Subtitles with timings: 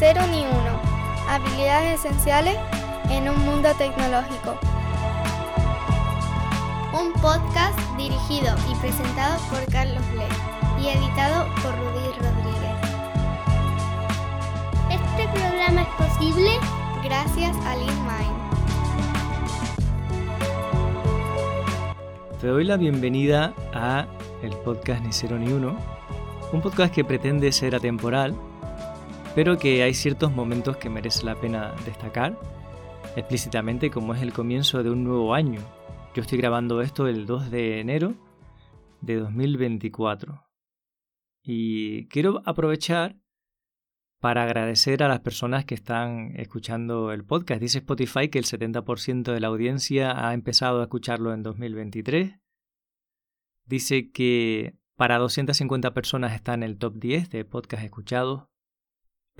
[0.00, 0.80] cero ni uno.
[1.28, 2.56] Habilidades esenciales
[3.10, 4.58] en un mundo tecnológico.
[6.98, 12.78] Un podcast dirigido y presentado por Carlos Lee y editado por Rudy Rodríguez.
[14.90, 16.50] Este programa es posible
[17.04, 18.40] gracias a LeanMind.
[22.40, 24.06] Te doy la bienvenida a
[24.42, 25.76] el podcast Ni Cero Ni Uno,
[26.54, 28.34] un podcast que pretende ser atemporal,
[29.34, 32.38] pero que hay ciertos momentos que merece la pena destacar
[33.16, 35.60] explícitamente como es el comienzo de un nuevo año.
[36.14, 38.14] Yo estoy grabando esto el 2 de enero
[39.00, 40.44] de 2024
[41.42, 43.16] y quiero aprovechar
[44.20, 47.60] para agradecer a las personas que están escuchando el podcast.
[47.60, 52.38] Dice Spotify que el 70% de la audiencia ha empezado a escucharlo en 2023.
[53.64, 58.44] Dice que para 250 personas está en el top 10 de podcast escuchados.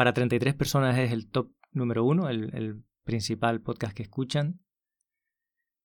[0.01, 4.63] Para 33 personas es el top número 1, el, principal podcast que escuchan.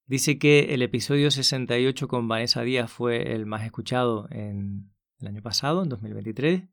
[0.05, 5.41] Dice que el episodio 68 con Vanessa Díaz fue el más escuchado en el año
[5.41, 6.63] pasado, en 2023.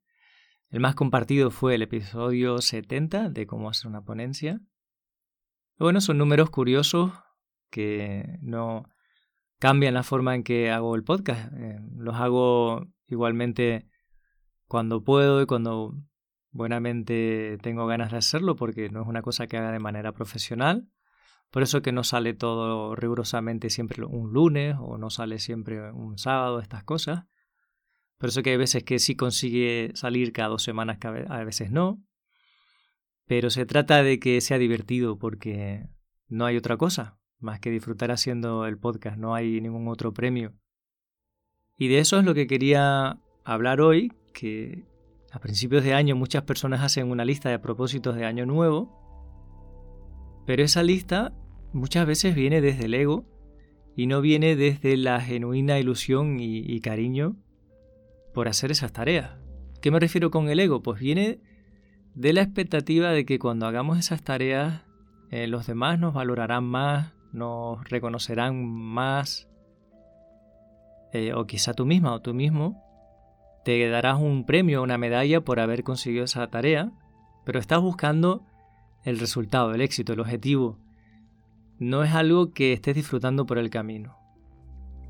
[0.71, 4.61] El más compartido fue el episodio 70 de cómo hacer una ponencia.
[5.81, 7.11] Bueno, son números curiosos
[7.71, 8.89] que no
[9.59, 11.53] cambian la forma en que hago el podcast.
[11.57, 13.89] Eh, los hago igualmente
[14.69, 15.97] cuando puedo y cuando
[16.53, 20.89] buenamente tengo ganas de hacerlo porque no es una cosa que haga de manera profesional.
[21.51, 26.17] Por eso que no sale todo rigurosamente siempre un lunes o no sale siempre un
[26.17, 27.25] sábado, estas cosas.
[28.17, 32.03] Por eso que hay veces que sí consigue salir cada dos semanas, a veces no.
[33.27, 35.89] Pero se trata de que sea divertido porque
[36.29, 40.55] no hay otra cosa más que disfrutar haciendo el podcast, no hay ningún otro premio.
[41.77, 44.85] Y de eso es lo que quería hablar hoy, que
[45.33, 49.01] a principios de año muchas personas hacen una lista de propósitos de año nuevo,
[50.47, 51.33] pero esa lista
[51.73, 53.25] muchas veces viene desde el ego
[53.97, 57.37] y no viene desde la genuina ilusión y, cariño
[58.35, 59.39] por hacer esas tareas.
[59.81, 60.83] ¿Qué me refiero con el ego?
[60.83, 61.41] Pues viene
[62.15, 64.83] de la expectativa de que cuando hagamos esas tareas
[65.31, 69.49] eh, los demás nos valorarán más, nos reconocerán más,
[71.15, 72.92] eh, o quizá tú misma o tú mismo,
[73.65, 76.93] te darás un premio, una medalla por haber conseguido esa tarea,
[77.45, 78.45] pero estás buscando
[79.05, 80.79] el resultado, el éxito, el objetivo.
[81.79, 84.17] No es algo que estés disfrutando por el camino.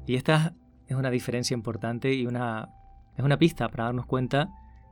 [0.07, 0.55] Y esta
[0.87, 2.71] es una diferencia importante y una
[3.17, 4.51] es una pista para darnos cuenta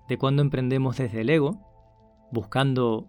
[0.08, 3.08] de cuando emprendemos desde el ego, buscando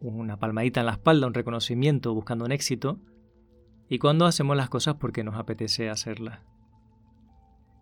[0.00, 3.00] una palmadita en la espalda, un reconocimiento, buscando un éxito,
[3.88, 6.40] y cuando hacemos las cosas porque nos apetece hacerlas.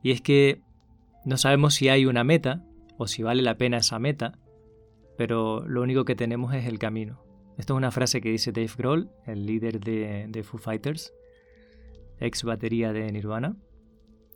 [0.02, 0.62] Y es que
[1.26, 2.64] no sabemos si hay una meta
[2.98, 4.38] o si vale la pena esa meta,
[5.19, 7.20] pero lo único que tenemos es el camino.
[7.59, 11.12] Esto es una frase que dice Dave Grohl, el líder de, de Foo Fighters,
[12.20, 13.56] ex batería de Nirvana,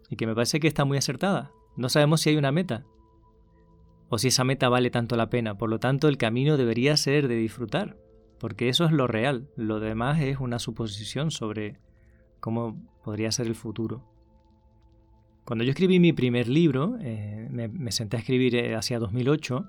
[0.08, 1.52] y que me parece que está muy acertada.
[1.76, 2.84] No sabemos si hay una meta
[4.08, 5.56] o si esa meta vale tanto la pena.
[5.56, 7.96] Por lo tanto, el camino debería ser de disfrutar,
[8.40, 9.48] porque eso es lo real.
[9.54, 11.78] Lo demás es una suposición sobre
[12.40, 14.09] cómo podría ser el futuro.
[15.50, 19.66] Cuando yo escribí mi primer libro, eh, me, senté a escribir eh, hacia 2008,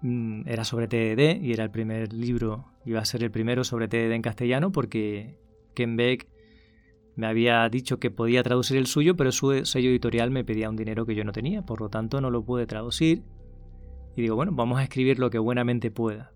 [0.00, 3.88] mm, era sobre TDD y era el primer libro, iba a ser el primero sobre
[3.88, 5.36] TDD en castellano porque
[5.74, 6.28] Ken Beck
[7.14, 10.76] me había dicho que podía traducir el suyo, pero su sello editorial me pedía un
[10.76, 13.24] dinero que yo no tenía, por lo tanto no lo pude traducir.
[14.16, 16.32] Y digo, bueno, vamos a escribir lo que buenamente pueda.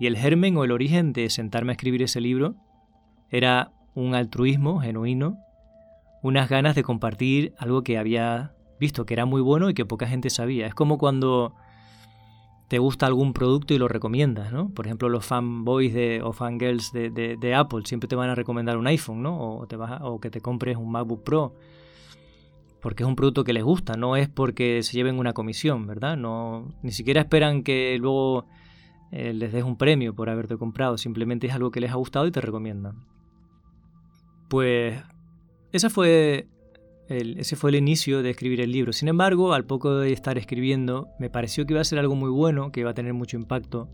[0.00, 2.56] Y el germen o el origen de sentarme a escribir ese libro
[3.30, 5.38] era un altruismo genuino,
[6.22, 10.06] unas ganas de compartir algo que había visto que era muy bueno y que poca
[10.06, 10.66] gente sabía.
[10.66, 11.54] Es como cuando
[12.68, 14.68] te gusta algún producto y lo recomiendas, ¿no?
[14.68, 18.76] Por ejemplo, los fanboys de, o fangirls de, de, Apple siempre te van a recomendar
[18.76, 19.58] un iPhone, ¿no?
[19.58, 21.54] O, te vas o que te compres un MacBook Pro.
[22.82, 26.16] Porque es un producto que les gusta, no es porque se lleven una comisión, ¿verdad?
[26.16, 28.44] No, ni siquiera esperan que luego
[29.10, 32.26] eh, les des un premio por haberte comprado, simplemente es algo que les ha gustado
[32.26, 33.06] y te recomiendan.
[34.48, 35.02] Pues
[35.72, 36.48] esa fue
[37.08, 38.92] ese fue el inicio de escribir el libro.
[38.92, 42.28] Sin embargo, al poco de estar escribiendo, me pareció que iba a ser algo muy
[42.28, 43.88] bueno, que iba a tener mucho impacto.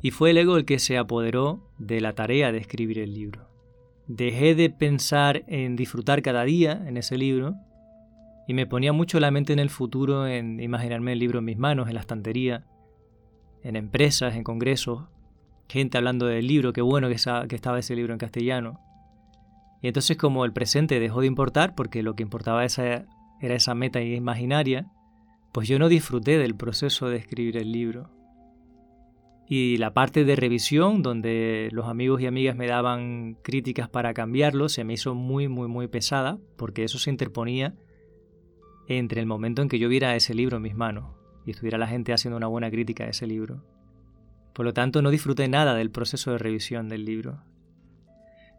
[0.00, 3.48] Y fue el ego el que se apoderó de la tarea de escribir el libro.
[4.06, 7.56] Dejé de pensar en disfrutar cada día en ese libro
[8.46, 11.58] y me ponía mucho la mente en el futuro, en imaginarme el libro en mis
[11.58, 12.66] manos, en la estantería,
[13.62, 15.08] en empresas, en congresos,
[15.68, 17.14] gente hablando del libro, qué bueno que
[17.54, 18.80] estaba ese libro en castellano.
[19.82, 23.06] Y entonces como el presente dejó de importar, porque lo que importaba esa,
[23.40, 24.90] era esa meta imaginaria,
[25.52, 28.10] pues yo no disfruté del proceso de escribir el libro.
[29.48, 34.68] Y la parte de revisión, donde los amigos y amigas me daban críticas para cambiarlo,
[34.68, 37.74] se me hizo muy, muy, muy pesada, porque eso se interponía
[38.86, 41.86] entre el momento en que yo viera ese libro en mis manos y estuviera la
[41.86, 43.64] gente haciendo una buena crítica a ese libro.
[44.52, 47.42] Por lo tanto, no disfruté nada del proceso de revisión del libro.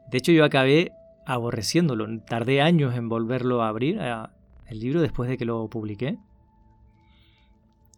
[0.10, 0.92] De hecho, yo acabé
[1.26, 2.08] aborreciéndolo.
[2.26, 6.18] Tardé años en volverlo a abrir, el libro, después de que lo publiqué.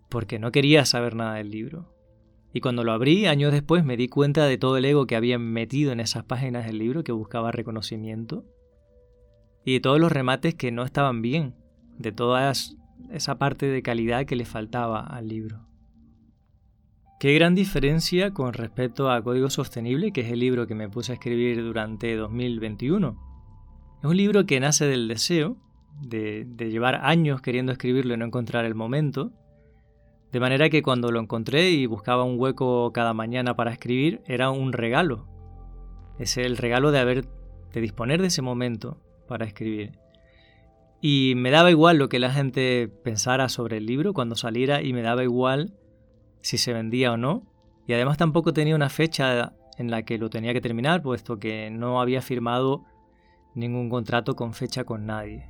[0.09, 1.93] Porque no quería saber nada del libro.
[2.53, 5.39] Y cuando lo abrí, años después, me di cuenta de todo el ego que había
[5.39, 8.45] metido en esas páginas del libro que buscaba reconocimiento.
[9.65, 11.55] Y de todos los remates que no estaban bien.
[11.97, 12.51] De toda
[13.11, 15.72] esa parte de calidad que le faltaba al libro.
[17.23, 21.13] Qué gran diferencia con respecto a Código Sostenible, que es el libro que me puse
[21.13, 23.17] a escribir durante 2021.
[23.99, 25.55] Es un libro que nace del deseo
[26.01, 29.31] de, llevar años queriendo escribirlo y no encontrar el momento,
[30.33, 34.49] de manera que cuando lo encontré y buscaba un hueco cada mañana para escribir, era
[34.49, 35.25] un regalo.
[36.19, 37.25] Es el regalo de haber
[37.71, 38.97] de disponer de ese momento
[39.29, 39.97] para escribir.
[40.99, 44.91] Y me daba igual lo que la gente pensara sobre el libro cuando saliera y
[44.91, 45.77] me daba igual
[46.43, 47.43] si se vendía o no.
[47.87, 51.71] Y además tampoco tenía una fecha en la que lo tenía que terminar, puesto que
[51.71, 52.85] no había firmado
[53.55, 55.49] ningún contrato con fecha con nadie.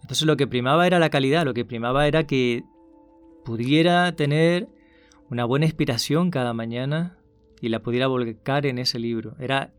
[0.00, 2.64] Entonces lo que primaba era la calidad, lo que primaba era que
[3.44, 4.68] pudiera tener
[5.28, 7.18] una buena inspiración cada mañana
[7.60, 9.36] y la pudiera volcar en ese libro.
[9.38, 9.72] Era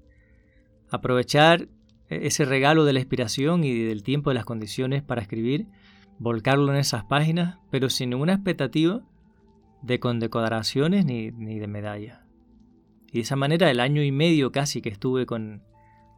[0.90, 1.68] aprovechar
[2.10, 5.68] ese regalo de la inspiración y del tiempo de las condiciones para escribir,
[6.20, 9.02] volcarlo en esas páginas, pero sin ninguna expectativa
[9.82, 12.20] de condecoraciones ni, ni de medallas.
[13.08, 15.64] Y de esa manera el año y medio casi que estuve con,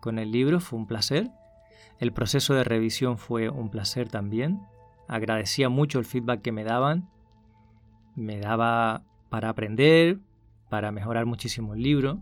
[0.01, 1.31] con el libro fue un placer.
[1.99, 4.61] El proceso de revisión fue un placer también.
[5.07, 7.09] Agradecía mucho el feedback que me daban.
[8.15, 10.19] Me daba para aprender,
[10.69, 12.19] para mejorar muchísimo el libro.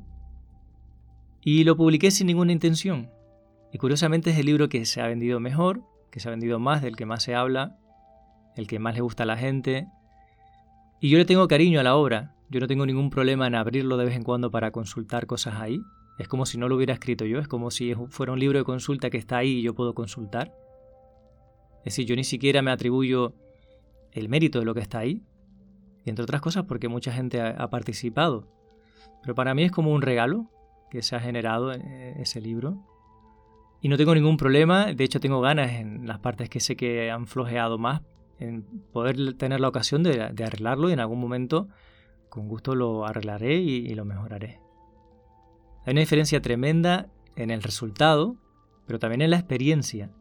[1.42, 3.10] Y lo publiqué sin ninguna intención.
[3.74, 6.82] Y curiosamente es el libro que se ha vendido mejor, que se ha vendido más,
[6.82, 7.78] del que más se habla,
[8.56, 9.88] el que más le gusta a la gente,
[11.02, 12.36] y yo le tengo cariño a la obra.
[12.50, 15.82] Yo no tengo ningún problema en abrirlo de vez en cuando para consultar cosas ahí.
[16.20, 18.64] Es como si no lo hubiera escrito yo, es como si fuera un libro de
[18.64, 20.54] consulta que está ahí y yo puedo consultar.
[21.80, 23.34] Es decir, yo ni siquiera me atribuyo
[24.12, 25.24] el mérito de lo que está ahí.
[26.06, 28.48] Y entre otras cosas porque mucha gente ha, participado.
[29.24, 30.52] Pero para mí es como un regalo
[30.92, 32.86] que se ha generado eh, ese libro.
[33.82, 37.10] Y no tengo ningún problema, de hecho tengo ganas en las partes que sé que
[37.10, 38.02] han flojeado más
[38.42, 41.70] en poder tener la ocasión de, arreglarlo y en algún momento
[42.30, 44.60] con gusto lo arreglaré y, lo mejoraré.
[45.86, 48.38] Hay una diferencia tremenda en el resultado,
[48.88, 50.12] pero también en la experiencia,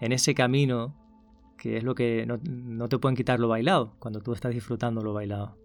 [0.00, 0.94] en ese camino
[1.56, 5.02] que es lo que no, no, te pueden quitar lo bailado, cuando tú estás disfrutando
[5.02, 5.56] lo bailado.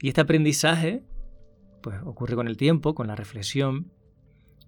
[0.00, 1.04] Y este aprendizaje,
[1.80, 3.92] pues ocurre con el tiempo, con la reflexión,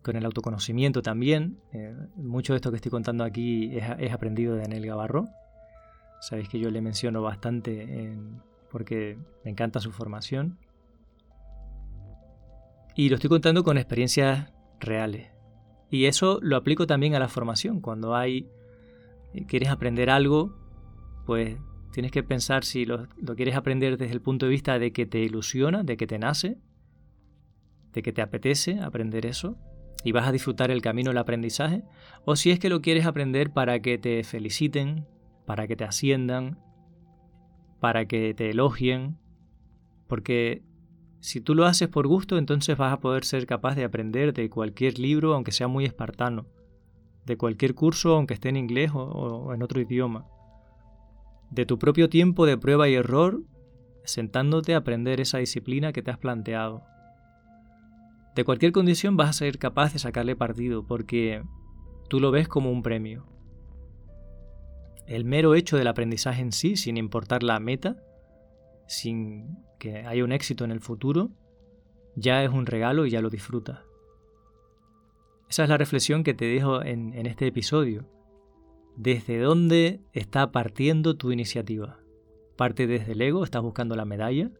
[0.07, 1.59] con el autoconocimiento también.
[1.73, 5.27] Eh, mucho de esto que estoy contando aquí es, aprendido de Anel Gavarro.
[6.21, 8.17] Sabéis que yo le menciono bastante
[8.71, 10.59] porque me encanta su formación.
[12.95, 15.29] Y lo estoy contando con experiencias reales.
[15.91, 17.81] Y eso lo aplico también a la formación.
[17.81, 18.49] Cuando hay
[19.35, 20.57] eh, quieres aprender algo,
[21.27, 21.57] pues
[21.93, 25.19] tienes que pensar si lo, quieres aprender desde el punto de vista de que te
[25.19, 26.59] ilusiona, de que te nace,
[27.93, 29.59] de que te apetece aprender eso,
[30.07, 31.83] y vas a disfrutar el camino del aprendizaje,
[32.25, 35.05] o si es que lo quieres aprender para que te feliciten,
[35.47, 36.61] para que te asciendan,
[37.81, 39.19] para que te elogien,
[40.07, 40.63] porque
[41.19, 44.49] si tú lo haces por gusto, entonces vas a poder ser capaz de aprender de
[44.49, 46.47] cualquier libro, aunque sea muy espartano,
[47.25, 50.25] de cualquier curso, aunque esté en inglés o en otro idioma,
[51.51, 53.43] de tu propio tiempo de prueba y error,
[54.05, 56.85] sentándote a aprender esa disciplina que te has planteado.
[58.37, 61.43] De cualquier condición vas a ser capaz de sacarle partido porque
[62.11, 63.25] tú lo ves como un premio.
[65.07, 67.97] El mero hecho del aprendizaje en sí, sin importar la meta,
[68.87, 71.31] sin que haya un éxito en el futuro,
[72.15, 73.81] ya es un regalo y ya lo disfrutas.
[75.49, 78.07] Esa es la reflexión que te dejo en, en este episodio.
[78.97, 82.01] ¿Desde dónde está partiendo tu iniciativa?
[82.59, 83.45] ¿Parte desde el ego?
[83.45, 84.51] ¿Estás buscando la medalla?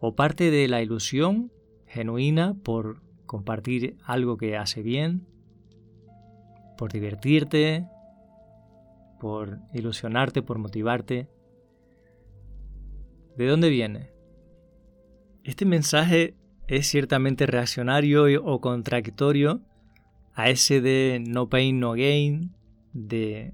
[0.00, 1.52] ¿O parte de la ilusión
[1.88, 5.26] genuina por compartir algo que hace bien,
[6.76, 7.86] por divertirte,
[9.20, 11.28] por ilusionarte, por motivarte.
[13.36, 14.10] ¿De dónde viene?
[15.44, 16.34] Este mensaje
[16.66, 19.60] es ciertamente reaccionario o contradictorio
[20.34, 22.54] a ese de no pain, no gain,
[22.92, 23.52] de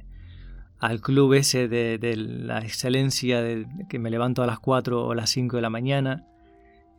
[0.78, 5.30] al club ese de, la excelencia, de que me levanto a las 4 o las
[5.30, 6.26] 5 de la mañana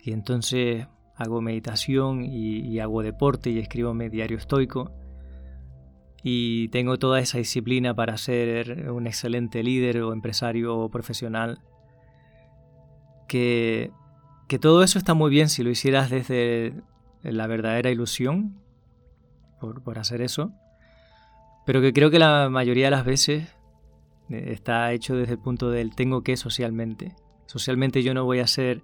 [0.01, 4.91] y entonces hago meditación y, hago deporte y escribo mi diario estoico
[6.23, 11.59] y tengo toda esa disciplina para ser un excelente líder o empresario o profesional.
[13.27, 13.91] Que,
[14.47, 16.73] que todo eso está muy bien si lo hicieras desde
[17.21, 18.59] la verdadera ilusión
[19.59, 20.51] por, por hacer eso,
[21.65, 23.55] pero que creo que la mayoría de las veces
[24.29, 27.15] eh, está hecho desde el punto del tengo que socialmente.
[27.45, 28.81] Socialmente yo no voy a ser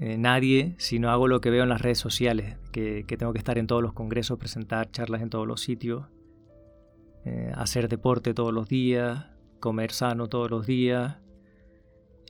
[0.00, 3.38] eh, nadie si no hago lo que veo en las redes sociales, que, tengo que
[3.38, 6.06] estar en todos los congresos, presentar charlas en todos los sitios,
[7.24, 9.26] eh, hacer deporte todos los días,
[9.60, 11.16] comer sano todos los días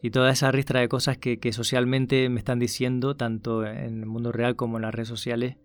[0.01, 4.33] y toda esa ristra de cosas que, socialmente me están diciendo, tanto en el mundo
[4.33, 5.57] real como en las redes sociales,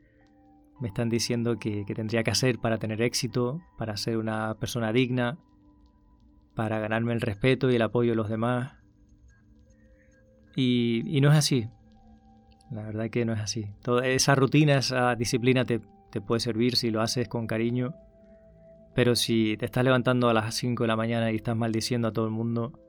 [0.80, 5.38] me están diciendo que tendría que hacer para tener éxito, para ser una persona digna,
[6.56, 8.74] para ganarme el respeto y el apoyo de los demás.
[10.56, 11.68] Y, no es así.
[12.74, 13.68] La verdad que no es así.
[13.84, 15.80] Toda esa rutina, esa disciplina te,
[16.26, 17.94] puede servir si lo haces con cariño.
[18.96, 22.14] Pero si te estás levantando a las 5 de la mañana y estás maldiciendo a
[22.14, 22.80] todo el mundo,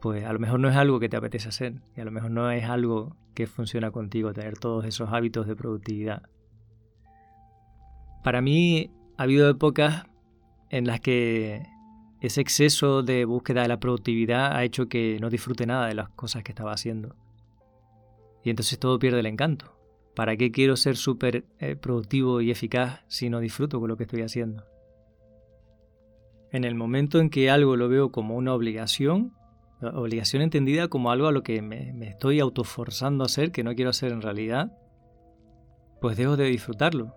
[0.00, 1.74] pues a lo mejor no es algo que te apetece hacer.
[1.96, 5.56] Y a lo mejor no es algo que funciona contigo, tener todos esos hábitos de
[5.56, 6.22] productividad.
[8.22, 10.04] Para mí ha habido épocas
[10.70, 11.66] en las que
[12.20, 16.08] ese exceso de búsqueda de la productividad ha hecho que no disfrute nada de las
[16.10, 17.16] cosas que estaba haciendo.
[18.44, 19.76] Y entonces todo pierde el encanto.
[20.14, 24.04] ¿Para qué quiero ser súper eh, productivo y eficaz si no disfruto con lo que
[24.04, 24.64] estoy haciendo?
[26.50, 29.32] En el momento en que algo lo veo como una obligación,
[29.80, 33.74] obligación entendida como algo a lo que me, me estoy autoforzando a hacer, que no
[33.74, 34.70] quiero hacer en realidad,
[36.02, 37.14] pues dejo de disfrutarlo.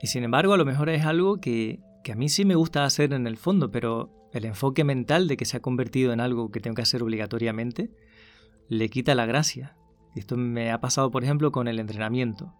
[0.00, 2.84] Y sin embargo, a lo mejor es algo que, que a mí sí me gusta
[2.84, 6.50] hacer en el fondo, pero el enfoque mental de que se ha convertido en algo
[6.50, 7.90] que tengo que hacer obligatoriamente
[8.68, 9.76] le quita la gracia.
[10.14, 12.52] Esto me ha pasado, por ejemplo, con el entrenamiento.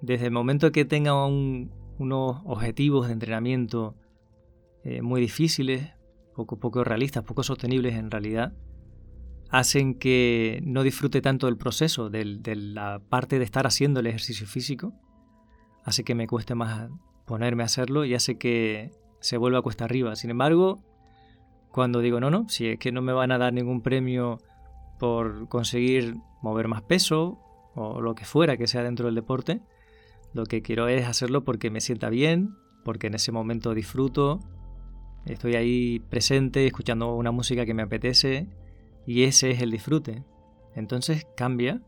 [0.00, 3.96] Desde el momento que tenga unos objetivos de entrenamiento
[4.84, 5.92] eh, muy difíciles,
[6.34, 8.52] poco, poco realistas, poco sostenibles en realidad,
[9.50, 12.24] hacen que no disfrute tanto del proceso, de
[12.56, 14.94] la parte de estar haciendo el ejercicio físico,
[15.84, 16.90] hace que me cueste más
[17.24, 20.16] ponerme a hacerlo y hace que se vuelva cuesta arriba.
[20.16, 20.82] Sin embargo,
[21.70, 24.38] cuando digo, no, no, si es que no me van a dar ningún premio
[24.98, 27.38] por conseguir mover más peso
[27.74, 29.60] o lo que fuera que sea dentro del deporte,
[30.32, 34.40] lo que quiero es hacerlo porque me sienta bien, porque en ese momento disfruto,
[35.26, 38.48] estoy ahí presente, escuchando una música que me apetece
[39.06, 40.24] y ese es el disfrute.
[40.74, 41.82] Entonces cambia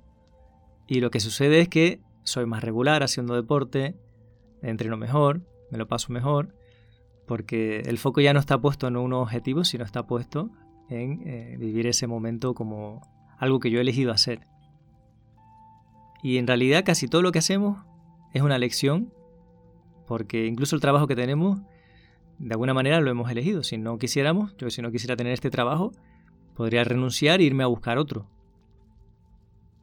[0.87, 3.97] y lo que sucede es que soy más regular haciendo deporte,
[4.63, 6.55] entreno mejor, me lo paso mejor,
[7.27, 10.51] porque el foco ya no está puesto en un objetivo, sino está puesto
[10.91, 13.01] en eh, vivir ese momento como
[13.39, 14.47] algo que yo he elegido hacer.
[16.23, 17.85] Y en realidad casi todo lo que hacemos
[18.35, 19.13] es una lección,
[20.07, 21.61] porque incluso el trabajo que tenemos,
[22.39, 23.63] de alguna manera lo hemos elegido.
[23.63, 25.93] Si no quisiéramos, yo si no quisiera tener este trabajo,
[26.55, 28.27] podría renunciar e irme a buscar otro.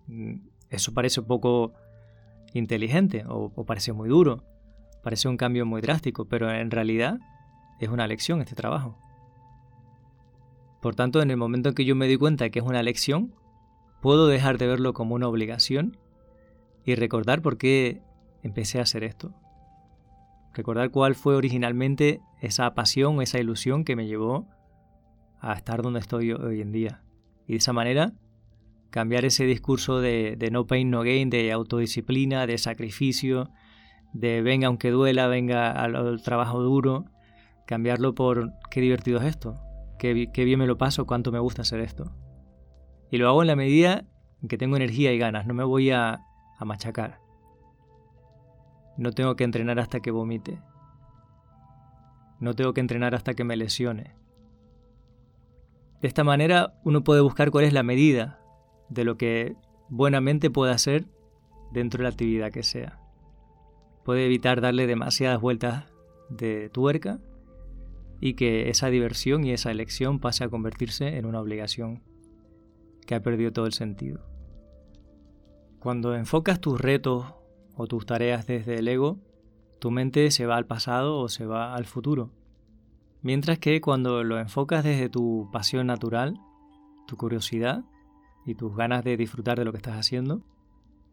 [0.08, 0.36] Mm,
[0.70, 1.74] eso parece un poco
[2.54, 4.44] inteligente o, o parece muy duro,
[5.08, 7.18] Parece un cambio muy drástico, pero en realidad
[7.80, 8.98] es una lección este trabajo.
[10.82, 13.34] Por tanto, en el momento en que yo me di cuenta que es una lección,
[14.02, 15.98] puedo dejar de verlo como una obligación
[16.86, 18.02] y recordar por qué
[18.44, 19.34] empecé a hacer esto.
[20.54, 24.48] Recordar cuál fue originalmente esa pasión, esa ilusión que me llevó
[25.40, 27.02] a estar donde estoy hoy en día.
[27.48, 28.14] Y de esa manera,
[28.90, 33.52] cambiar ese discurso de, de no pain, no gain, de autodisciplina, de sacrificio,
[34.14, 37.06] de venga aunque duela, venga al, trabajo duro,
[37.66, 39.56] cambiarlo por qué divertido es esto,
[39.98, 42.12] qué, bien me lo paso, cuánto me gusta hacer esto.
[43.12, 44.06] Y lo hago en la medida
[44.42, 46.22] en que tengo energía y ganas, no me voy a,
[46.58, 47.20] a machacar.
[48.98, 50.60] No tengo que entrenar hasta que vomite.
[52.40, 54.16] No tengo que entrenar hasta que me lesione.
[56.02, 58.40] De esta manera uno puede buscar cuál es la medida
[58.90, 59.56] de lo que
[59.90, 61.06] buenamente puede hacer
[61.72, 63.00] dentro de la actividad que sea
[64.08, 65.84] puede evitar darle demasiadas vueltas
[66.30, 67.20] de tuerca
[68.20, 72.02] y que esa diversión y esa elección pase a convertirse en una obligación
[73.06, 74.26] que ha perdido todo el sentido.
[75.80, 77.34] Cuando enfocas tus retos
[77.76, 79.20] o tus tareas desde el ego,
[79.80, 82.32] tu mente se va al pasado o se va al futuro.
[83.22, 86.40] Mientras que cuando lo enfocas desde tu pasión natural,
[87.08, 87.86] tu curiosidad
[88.46, 90.42] y tus ganas de disfrutar de lo que estás haciendo,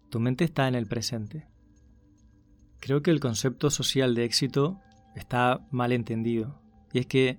[0.09, 1.47] tu mente está en el presente.
[2.81, 4.81] Creo que el concepto social de éxito
[5.15, 6.64] está mal entendido
[6.95, 7.39] Y es que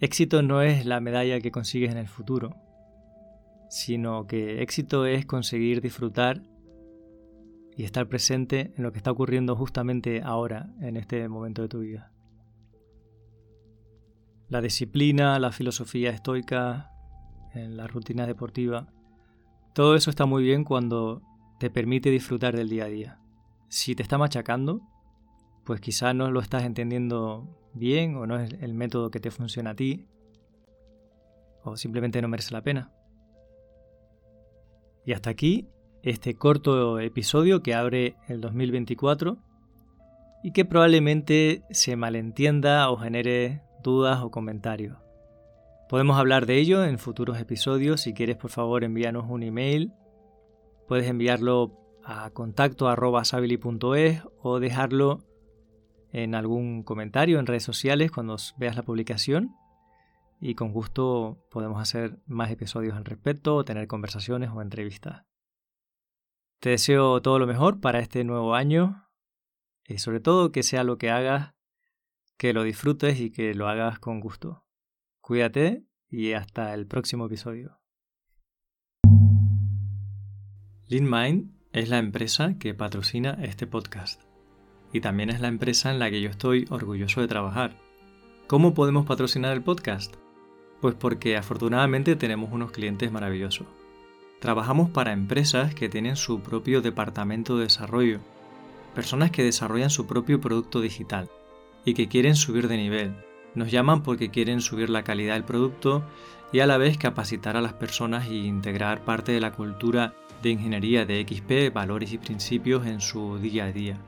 [0.00, 2.54] éxito no es la medalla que consigues en el futuro,
[3.70, 6.42] sino que éxito es conseguir disfrutar
[7.74, 11.80] y estar presente en lo que está ocurriendo justamente ahora, en este momento de tu
[11.80, 12.12] vida.
[14.50, 16.90] La disciplina, la filosofía estoica,
[17.54, 18.92] en la rutina deportiva,
[19.74, 21.22] todo eso está muy bien cuando
[21.58, 23.20] te permite disfrutar del día a día.
[23.68, 24.82] Si te está machacando,
[25.66, 27.44] pues quizá no lo estás entendiendo
[27.74, 30.06] bien o no es el método que te funciona a ti
[31.64, 32.92] o simplemente no merece la pena.
[35.04, 35.68] Y hasta aquí
[36.02, 39.38] este corto episodio que abre el 2024
[40.44, 44.96] y que probablemente se malentienda o genere dudas o comentarios.
[45.88, 48.02] Podemos hablar de ello en futuros episodios.
[48.02, 49.92] Si quieres, por favor, envíanos un email.
[50.86, 51.72] Puedes enviarlo
[52.04, 52.88] a contacto
[54.42, 55.24] o dejarlo
[56.16, 59.54] en algún comentario en redes sociales cuando veas la publicación
[60.40, 65.26] y con gusto podemos hacer más episodios al respecto o tener conversaciones o entrevistas.
[66.58, 69.10] Te deseo todo lo mejor para este nuevo año
[69.86, 71.52] y sobre todo que sea lo que hagas,
[72.38, 74.64] que lo disfrutes y que lo hagas con gusto.
[75.20, 77.78] Cuídate y hasta el próximo episodio.
[80.88, 84.25] LeanMind es la empresa que patrocina este podcast
[84.92, 87.76] y también es la empresa en la que yo estoy orgulloso de trabajar.
[88.46, 90.14] ¿Cómo podemos patrocinar el podcast?
[90.80, 93.66] Pues porque afortunadamente tenemos unos clientes maravillosos.
[94.40, 98.20] Trabajamos para empresas que tienen su propio departamento de desarrollo,
[98.94, 101.28] personas que desarrollan su propio producto digital
[101.84, 103.16] y que quieren subir de nivel.
[103.54, 106.04] Nos llaman porque quieren subir la calidad del producto
[106.52, 110.50] y a la vez capacitar a las personas e integrar parte de la cultura de
[110.50, 113.98] ingeniería de XP, valores y principios en su día a día.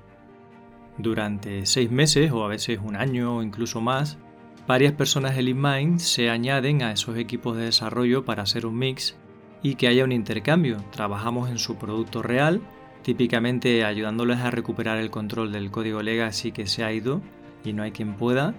[0.99, 4.19] Durante seis meses o a veces un año o incluso más,
[4.67, 9.17] varias personas de LeanMind se añaden a esos equipos de desarrollo para hacer un mix
[9.63, 10.79] y que haya un intercambio.
[10.91, 12.61] Trabajamos en su producto real,
[13.03, 17.23] típicamente ayudándoles a recuperar el control del código legacy que se ha ido
[17.65, 18.55] y no hay quien pueda,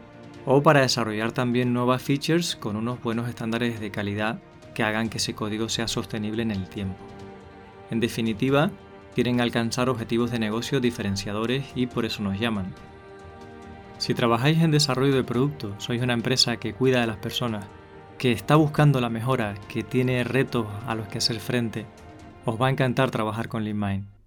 [0.46, 4.40] o para desarrollar también nuevas features con unos buenos estándares de calidad
[4.74, 7.04] que hagan que ese código sea sostenible en el tiempo.
[7.92, 8.72] En definitiva,
[9.16, 12.74] quieren alcanzar objetivos de negocio diferenciadores y por eso nos llaman.
[13.98, 17.66] Si trabajáis en desarrollo de producto, sois una empresa que cuida de las personas,
[18.18, 21.86] que está buscando la mejora, que tiene retos a los que hacer frente,
[22.46, 24.19] os va a encantar trabajar con LeanMind.